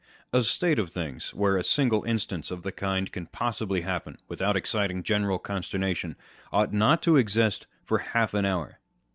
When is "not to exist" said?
6.73-7.67